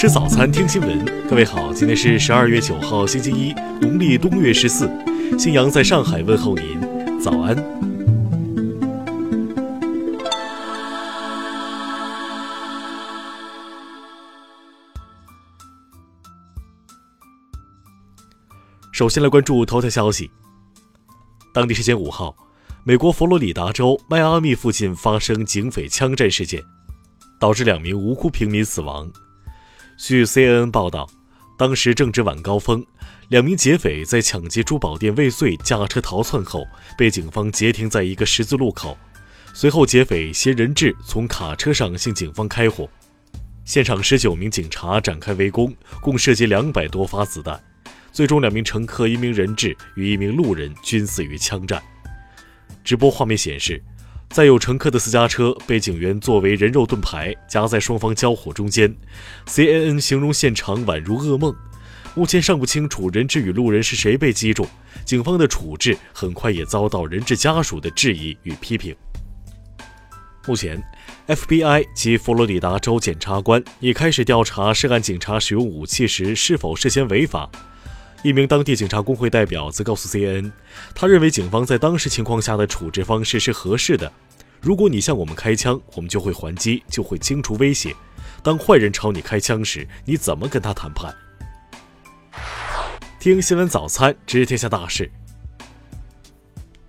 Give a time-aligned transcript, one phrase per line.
[0.00, 1.28] 吃早餐，听新闻。
[1.28, 3.52] 各位好，今天是十二月九号，星期一，
[3.82, 4.90] 农历冬月十四。
[5.38, 7.54] 新阳在上海问候您，早安。
[18.90, 20.30] 首先来关注头条消息。
[21.52, 22.34] 当地时间五号，
[22.84, 26.62] 美国佛罗里达州迈阿密附近发生警匪枪战事件，
[27.38, 29.06] 导致两名无辜平民死亡。
[30.02, 31.08] 据 CNN 报道，
[31.58, 32.84] 当时正值晚高峰，
[33.28, 38.96] 两名劫匪在抢劫珠宝店未遂，驾车逃窜后，被警方截停在一个十字路口。
[39.52, 42.88] 随后，劫匪携人质从卡车上向警方开火，
[43.66, 47.62] 现场十九名警察展开围攻，共射击两百多发子弹。
[48.10, 51.80] 最终，两名乘客、一名人质与一名路人均死于枪战。
[52.82, 53.80] 直播画面显示。
[54.30, 58.94] 载有乘客的私家车被警员作为人肉盾牌夹在双方交火中间。
[59.46, 61.52] CNN 形容现场宛如噩梦。
[62.14, 64.64] 目前尚不清楚人质与路人是谁被击中。
[65.04, 68.94] 警方的处置很快也遭到人质家属的质疑与批评。
[70.46, 70.80] 目前
[71.26, 77.50] ，FBI 及佛罗里达州检察官已开始调查涉案警察使用武器时是否涉嫌违法。
[78.22, 80.52] 一名当地警察工会代表则告诉 CNN，
[80.94, 84.12] 他认为警方在当时情况下的处置方式是合适的。
[84.60, 87.96] 如果你向我们开枪，我们就会还击，就会清除威胁。
[88.42, 91.14] 当坏人朝你开枪时，你怎么跟他谈判？
[93.18, 95.10] 听新闻早餐知天下大事。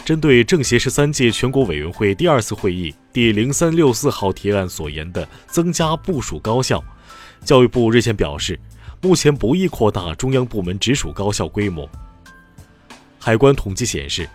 [0.03, 6.83] 针对政协十三届全国委员会第二次会议第零三六四号提案所言的增加部署高校，
[7.45, 8.59] 教育部日前表示。
[9.03, 11.89] 目前不宜扩大中央部门直属高校规模。
[13.17, 14.30] 海关统计显示，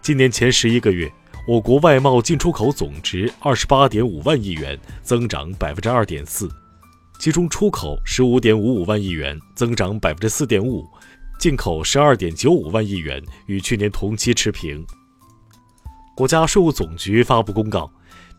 [0.00, 1.12] 今年前十一个月，
[1.48, 6.48] 我国外贸进出口总值二十八点五万亿元，增长百分之二点四，
[7.18, 10.86] 其中出口十五点五五万亿元，增长百分之四点五，
[11.40, 14.86] 进口十二点九五万亿元，与去年同期持平。
[16.14, 17.90] 国家税务总局发布公告，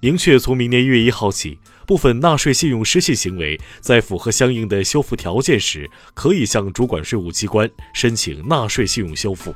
[0.03, 1.57] 明确从明年一月一号起。
[1.87, 9.55] 部分纳税信用失信行为，在符合相应的修复条件时，可以向主管税务机关申请纳税信用修复。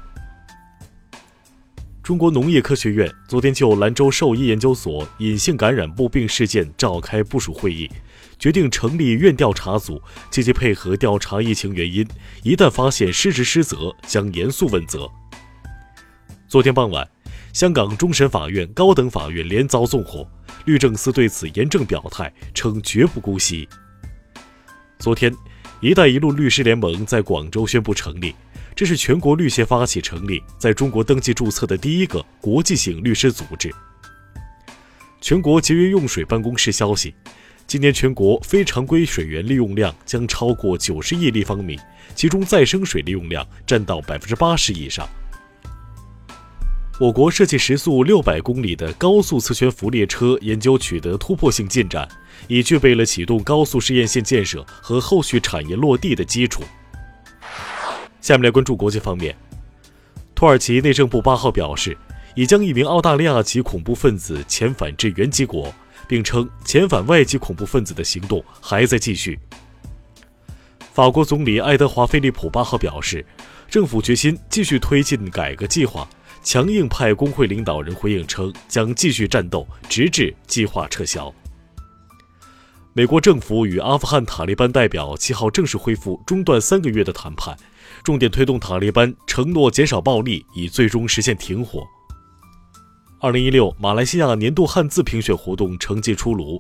[2.02, 7.90] 中国农业科学院昨天就兰州兽医研究所隐性感染布病事件召开部署会议，
[8.40, 12.08] 决定成立院调查组，积极配合调查疫情原因。
[12.44, 15.10] 一旦发现失职失责，将严肃问责。
[16.48, 17.06] 昨天傍晚，
[17.58, 20.30] 香港终审法院、高等法院连遭纵火。
[20.66, 23.68] 律政司对此严正表态，称绝不姑息。
[25.00, 25.36] 昨天
[25.82, 28.36] ，“一带一路”律师联盟在广州宣布成立，
[28.76, 33.74] 这是全国律协发起成立、在中国登记注册的第一个国际性律师组织。
[35.20, 37.16] 全国节约用水办公室消息，
[37.66, 41.76] 今年全国非常规水源利用量将超过九十亿立方米，
[42.14, 45.10] 其中再生水利用量占到百分之八十以上。
[47.00, 52.10] 我国设计时速六百公里的高速磁悬浮列车研究取得突破性进展，
[52.48, 56.64] 已具备了启动高速试验线建设和后续产业落地的基础。
[58.20, 59.36] 下面来关注国际方面，
[60.34, 61.96] 土耳其内政部八号表示，
[62.34, 65.72] 已将一名澳大利亚籍恐怖分子遣返至原籍国，
[66.08, 69.38] 并称遣返外籍恐怖分子的行动还在继续。
[70.92, 73.24] 法国总理爱德华·菲利普八号表示，
[73.70, 76.10] 政府决心继续推进改革计划。
[76.48, 81.30] 强硬派工会领导人回应称，将继续战斗，直至计划撤销。
[82.94, 87.54] 美国政府与阿富汗塔利班代表七号正式恢复中断三个月的谈判，
[88.02, 91.86] 重点推动塔利班承诺减少暴力，以最终实现停火。
[93.20, 96.58] 二零一六马来西亚年度汉字评选活动成绩出炉，“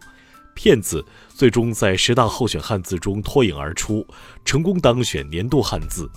[0.53, 1.01] 骗子”
[1.33, 4.05] 最终在十大候选汉字中脱颖而出，
[4.43, 6.11] 成功当选年度汉字。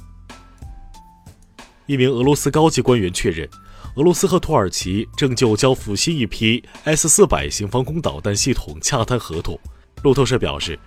[1.91, 3.49] 一名俄罗斯高级官员确认，
[3.97, 9.59] 俄罗斯和土耳其正就交付新一批 S 四百型防空导弹系统洽谈合同。
[10.05, 10.79] 路透社表示，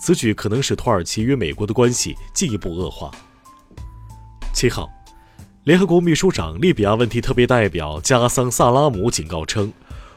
[0.00, 3.10] 此举可能使土耳其与美国的关系进一步恶化。
[4.52, 4.88] 七号，
[5.64, 9.72] 联合国秘书长利比亚问题特别代表加桑萨拉姆警告称，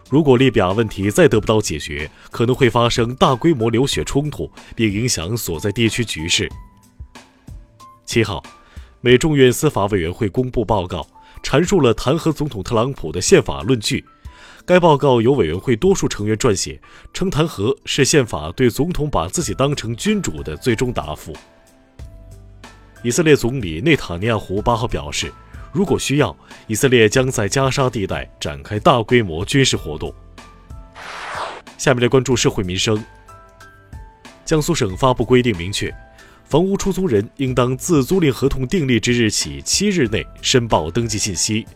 [0.07, 6.47] 如果利比亚问题再得不到解决，可能会发生大规模流血冲突，并影响所在地区局势。
[8.05, 8.43] 七号。
[9.01, 11.05] 美众院司法委员会公布报告，
[11.43, 14.03] 阐述了弹劾总统特朗普的宪法论据。
[14.65, 16.81] 该报告由委员会多数成员撰写，
[17.13, 21.31] 称弹劾是宪法对总统把自己当成君主的最终答复。
[23.03, 25.31] 以色列总理内塔尼亚胡八号表示，
[25.71, 26.35] 如果需要，
[26.65, 30.13] 以色列将在加沙地带展开大规模军事活动。
[31.77, 33.01] 下面来关注社会民生。
[34.43, 35.93] 江苏省发布规定明确，
[36.47, 41.67] 房屋出租人应当自租赁合同订立之日起七日内申报登记信息，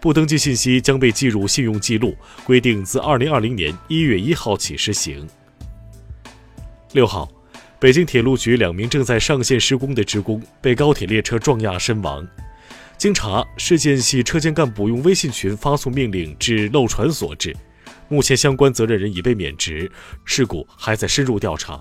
[0.00, 2.14] 不登记信息将被记入信用记录。
[2.44, 5.26] 规定自二零二零年一月一号起施行。
[6.92, 7.26] 六号，
[7.78, 12.26] 北京铁路局两名正在上线施工的职工被高铁列车撞压身亡。
[12.98, 17.56] 经查，事件系车间干部用微信群发送命令致漏船所致。
[18.08, 19.90] 目前相关责任人已被免职，
[20.26, 21.80] 事故还在深入调查。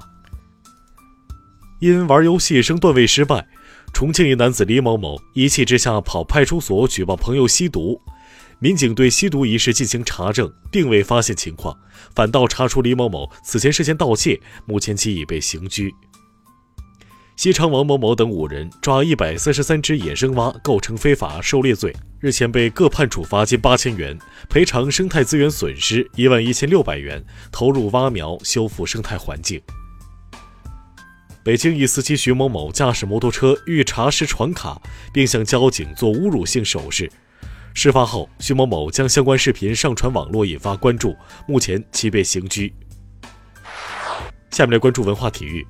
[1.79, 3.47] 因玩游戏升段位失败，
[3.93, 8.01] 重庆一男子李某某一气之下跑派出所举报朋友吸毒。
[8.59, 11.77] 民警对吸毒一事进行查证，并未发现情况，
[12.15, 15.93] 反倒查出李某某此前涉嫌盗窃，目前其已被刑拘。
[17.35, 24.17] 西昌王某某等五人抓一百三十三只野生蛙，构成非法狩猎罪，日前被各判处罚金八千元，
[24.49, 29.61] 赔偿生态资源损失一万一千六百元，投入蛙苗修复生态环境。
[31.47, 34.81] 北京一司机徐某某驾驶摩托车欲查实传卡，
[35.13, 37.09] 并向交警做侮辱性手势。
[37.73, 41.15] 事发后，徐某某将相关视频上传网络，引发关注。
[41.47, 42.73] 目前其被刑拘。
[44.51, 45.65] 下面来关注文化体育。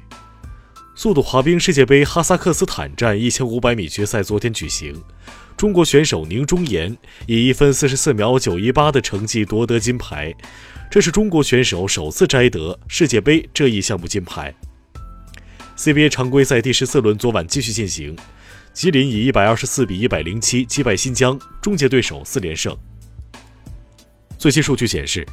[0.96, 5.00] 速度滑冰世界杯哈萨克斯坦站一千五百米决赛昨天举行，
[5.56, 6.98] 中国选手宁忠岩
[7.28, 10.34] 以一分四十四秒九一八的成绩夺得金牌，
[10.90, 14.52] 这是中国选手首次摘得世界杯这一项目金牌。
[15.78, 18.18] CBA 常规赛第十四轮昨晚继续进行，
[18.74, 22.76] 吉林以一百二十四比一百零七击败新疆，终结对手四连胜。
[24.40, 25.26] 最新数据显示。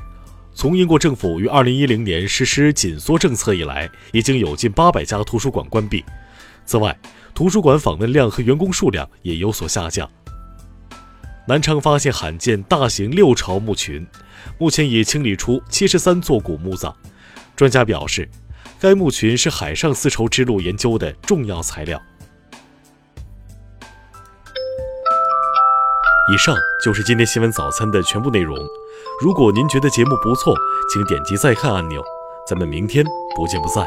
[0.56, 6.04] 从英国政府于2010年实施紧缩政策以来，已经有近800家图书馆关闭。
[6.64, 6.96] 此外，
[7.34, 10.08] 图书馆访问量和员工数量也有所下降。
[11.48, 14.06] 南昌发现罕见大型六朝墓群，
[14.56, 16.94] 目前已清理出73座古墓葬。
[17.56, 18.28] 专家表示，
[18.84, 21.98] 该墓群是海上丝绸之路研究的重要材料。
[26.30, 26.54] 以上
[26.84, 28.54] 就是今天新闻早餐的全部内容。
[29.22, 30.54] 如果您觉得节目不错，
[30.92, 32.04] 请点击再看按钮。
[32.46, 33.02] 咱们明天
[33.34, 33.86] 不见不散。